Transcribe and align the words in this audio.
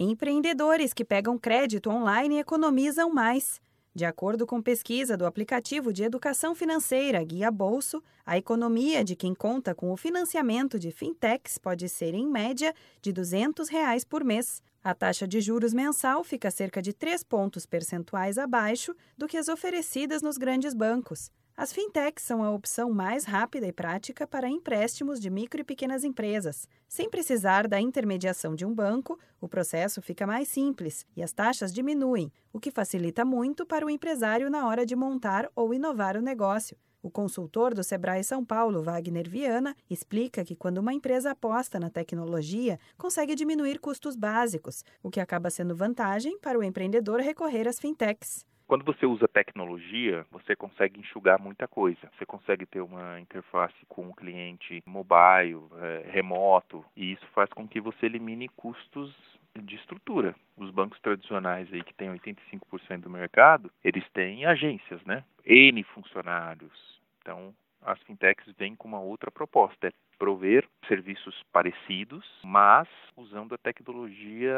Empreendedores 0.00 0.94
que 0.94 1.04
pegam 1.04 1.36
crédito 1.36 1.90
online 1.90 2.38
economizam 2.38 3.10
mais. 3.10 3.60
De 3.92 4.04
acordo 4.04 4.46
com 4.46 4.62
pesquisa 4.62 5.16
do 5.16 5.26
aplicativo 5.26 5.92
de 5.92 6.04
educação 6.04 6.54
financeira 6.54 7.24
Guia 7.24 7.50
Bolso, 7.50 8.00
a 8.24 8.38
economia 8.38 9.02
de 9.02 9.16
quem 9.16 9.34
conta 9.34 9.74
com 9.74 9.90
o 9.90 9.96
financiamento 9.96 10.78
de 10.78 10.92
fintechs 10.92 11.58
pode 11.58 11.88
ser, 11.88 12.14
em 12.14 12.28
média, 12.28 12.72
de 13.02 13.12
200 13.12 13.68
reais 13.68 14.04
por 14.04 14.22
mês. 14.22 14.62
A 14.84 14.94
taxa 14.94 15.26
de 15.26 15.40
juros 15.40 15.74
mensal 15.74 16.22
fica 16.22 16.48
cerca 16.48 16.80
de 16.80 16.92
3 16.92 17.24
pontos 17.24 17.66
percentuais 17.66 18.38
abaixo 18.38 18.94
do 19.16 19.26
que 19.26 19.36
as 19.36 19.48
oferecidas 19.48 20.22
nos 20.22 20.38
grandes 20.38 20.74
bancos. 20.74 21.28
As 21.58 21.72
fintechs 21.72 22.22
são 22.22 22.44
a 22.44 22.52
opção 22.52 22.88
mais 22.92 23.24
rápida 23.24 23.66
e 23.66 23.72
prática 23.72 24.28
para 24.28 24.48
empréstimos 24.48 25.18
de 25.18 25.28
micro 25.28 25.60
e 25.60 25.64
pequenas 25.64 26.04
empresas. 26.04 26.68
Sem 26.86 27.10
precisar 27.10 27.66
da 27.66 27.80
intermediação 27.80 28.54
de 28.54 28.64
um 28.64 28.72
banco, 28.72 29.18
o 29.40 29.48
processo 29.48 30.00
fica 30.00 30.24
mais 30.24 30.46
simples 30.46 31.04
e 31.16 31.22
as 31.22 31.32
taxas 31.32 31.72
diminuem, 31.72 32.32
o 32.52 32.60
que 32.60 32.70
facilita 32.70 33.24
muito 33.24 33.66
para 33.66 33.84
o 33.84 33.90
empresário 33.90 34.48
na 34.48 34.68
hora 34.68 34.86
de 34.86 34.94
montar 34.94 35.50
ou 35.52 35.74
inovar 35.74 36.16
o 36.16 36.22
negócio. 36.22 36.76
O 37.02 37.10
consultor 37.10 37.74
do 37.74 37.82
Sebrae 37.82 38.22
São 38.22 38.44
Paulo, 38.44 38.80
Wagner 38.80 39.28
Viana, 39.28 39.74
explica 39.90 40.44
que 40.44 40.54
quando 40.54 40.78
uma 40.78 40.94
empresa 40.94 41.32
aposta 41.32 41.80
na 41.80 41.90
tecnologia, 41.90 42.78
consegue 42.96 43.34
diminuir 43.34 43.80
custos 43.80 44.14
básicos, 44.14 44.84
o 45.02 45.10
que 45.10 45.18
acaba 45.18 45.50
sendo 45.50 45.74
vantagem 45.74 46.38
para 46.38 46.56
o 46.56 46.62
empreendedor 46.62 47.18
recorrer 47.18 47.66
às 47.66 47.80
fintechs. 47.80 48.46
Quando 48.68 48.84
você 48.84 49.06
usa 49.06 49.26
tecnologia, 49.26 50.26
você 50.30 50.54
consegue 50.54 51.00
enxugar 51.00 51.40
muita 51.40 51.66
coisa. 51.66 52.10
Você 52.18 52.26
consegue 52.26 52.66
ter 52.66 52.82
uma 52.82 53.18
interface 53.18 53.74
com 53.88 54.10
o 54.10 54.14
cliente 54.14 54.82
mobile, 54.84 55.64
é, 55.80 56.10
remoto, 56.10 56.84
e 56.94 57.12
isso 57.12 57.26
faz 57.28 57.48
com 57.48 57.66
que 57.66 57.80
você 57.80 58.04
elimine 58.04 58.46
custos 58.50 59.16
de 59.58 59.74
estrutura. 59.74 60.34
Os 60.54 60.70
bancos 60.70 61.00
tradicionais 61.00 61.72
aí 61.72 61.82
que 61.82 61.94
têm 61.94 62.10
85% 62.10 63.00
do 63.00 63.08
mercado, 63.08 63.72
eles 63.82 64.06
têm 64.10 64.44
agências, 64.44 65.02
né? 65.06 65.24
N 65.46 65.82
funcionários. 65.84 67.00
Então, 67.22 67.54
as 67.80 67.98
fintechs 68.02 68.54
vêm 68.58 68.76
com 68.76 68.86
uma 68.86 69.00
outra 69.00 69.30
proposta, 69.30 69.88
é 69.88 69.92
prover 70.18 70.68
serviços 70.86 71.42
parecidos, 71.50 72.26
mas 72.44 72.86
usando 73.16 73.54
a 73.54 73.58
tecnologia 73.58 74.54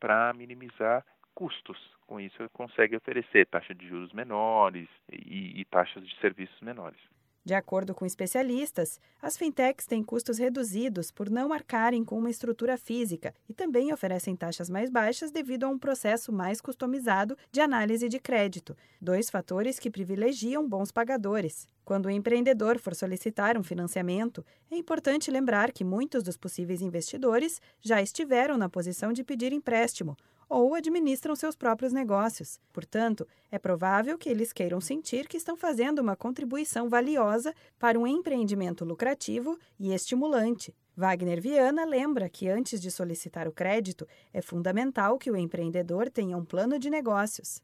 para 0.00 0.32
minimizar 0.32 1.04
custos. 1.38 1.78
Com 2.08 2.18
isso, 2.18 2.36
consegue 2.52 2.96
oferecer 2.96 3.46
taxa 3.46 3.72
de 3.72 3.86
juros 3.86 4.12
menores 4.12 4.88
e, 5.12 5.60
e 5.60 5.64
taxas 5.66 6.04
de 6.04 6.18
serviços 6.20 6.60
menores. 6.60 6.98
De 7.44 7.54
acordo 7.54 7.94
com 7.94 8.04
especialistas, 8.04 9.00
as 9.22 9.36
fintechs 9.36 9.86
têm 9.86 10.02
custos 10.02 10.36
reduzidos 10.36 11.12
por 11.12 11.30
não 11.30 11.48
marcarem 11.48 12.04
com 12.04 12.18
uma 12.18 12.28
estrutura 12.28 12.76
física 12.76 13.32
e 13.48 13.54
também 13.54 13.92
oferecem 13.92 14.34
taxas 14.34 14.68
mais 14.68 14.90
baixas 14.90 15.30
devido 15.30 15.64
a 15.64 15.68
um 15.68 15.78
processo 15.78 16.32
mais 16.32 16.60
customizado 16.60 17.38
de 17.52 17.60
análise 17.60 18.08
de 18.08 18.18
crédito, 18.18 18.76
dois 19.00 19.30
fatores 19.30 19.78
que 19.78 19.90
privilegiam 19.90 20.68
bons 20.68 20.90
pagadores. 20.90 21.68
Quando 21.84 22.06
o 22.06 22.10
empreendedor 22.10 22.78
for 22.80 22.94
solicitar 22.94 23.56
um 23.56 23.62
financiamento, 23.62 24.44
é 24.70 24.76
importante 24.76 25.30
lembrar 25.30 25.70
que 25.70 25.84
muitos 25.84 26.24
dos 26.24 26.36
possíveis 26.36 26.82
investidores 26.82 27.62
já 27.80 28.02
estiveram 28.02 28.58
na 28.58 28.68
posição 28.68 29.12
de 29.12 29.22
pedir 29.22 29.52
empréstimo 29.52 30.16
ou 30.48 30.74
administram 30.74 31.36
seus 31.36 31.54
próprios 31.54 31.92
negócios. 31.92 32.58
Portanto, 32.72 33.26
é 33.50 33.58
provável 33.58 34.16
que 34.16 34.28
eles 34.28 34.52
queiram 34.52 34.80
sentir 34.80 35.28
que 35.28 35.36
estão 35.36 35.56
fazendo 35.56 36.00
uma 36.00 36.16
contribuição 36.16 36.88
valiosa 36.88 37.54
para 37.78 37.98
um 37.98 38.06
empreendimento 38.06 38.84
lucrativo 38.84 39.58
e 39.78 39.92
estimulante. 39.92 40.74
Wagner 40.96 41.40
Viana 41.40 41.84
lembra 41.84 42.28
que 42.28 42.48
antes 42.48 42.80
de 42.80 42.90
solicitar 42.90 43.46
o 43.46 43.52
crédito, 43.52 44.06
é 44.32 44.42
fundamental 44.42 45.18
que 45.18 45.30
o 45.30 45.36
empreendedor 45.36 46.10
tenha 46.10 46.36
um 46.36 46.44
plano 46.44 46.78
de 46.78 46.90
negócios. 46.90 47.62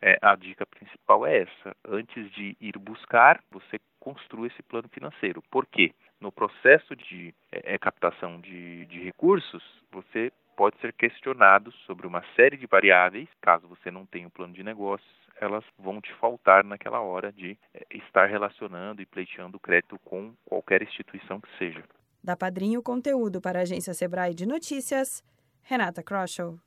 É, 0.00 0.18
a 0.20 0.34
dica 0.34 0.66
principal 0.66 1.26
é 1.26 1.42
essa: 1.42 1.76
antes 1.86 2.30
de 2.32 2.56
ir 2.60 2.78
buscar, 2.78 3.40
você 3.50 3.78
construa 4.00 4.48
esse 4.48 4.62
plano 4.64 4.88
financeiro. 4.88 5.40
Por 5.50 5.64
quê? 5.66 5.92
No 6.20 6.32
processo 6.32 6.96
de 6.96 7.34
é, 7.52 7.74
é 7.74 7.78
captação 7.78 8.40
de, 8.40 8.84
de 8.86 9.04
recursos, 9.04 9.62
você 9.92 10.32
pode 10.56 10.78
ser 10.80 10.92
questionado 10.92 11.72
sobre 11.86 12.06
uma 12.06 12.22
série 12.36 12.56
de 12.56 12.66
variáveis, 12.66 13.28
caso 13.40 13.66
você 13.68 13.90
não 13.90 14.06
tenha 14.06 14.26
um 14.26 14.30
plano 14.30 14.54
de 14.54 14.62
negócios, 14.62 15.10
elas 15.40 15.64
vão 15.78 16.00
te 16.00 16.12
faltar 16.14 16.64
naquela 16.64 17.00
hora 17.00 17.32
de 17.32 17.58
eh, 17.74 17.86
estar 17.90 18.26
relacionando 18.26 19.02
e 19.02 19.06
pleiteando 19.06 19.58
crédito 19.58 19.98
com 20.04 20.32
qualquer 20.44 20.82
instituição 20.82 21.40
que 21.40 21.48
seja. 21.58 21.82
Da 22.22 22.36
Padrinho 22.36 22.82
Conteúdo 22.82 23.40
para 23.40 23.58
a 23.58 23.62
agência 23.62 23.92
Sebrae 23.92 24.34
de 24.34 24.46
Notícias, 24.46 25.24
Renata 25.62 26.02
Kroschel. 26.02 26.58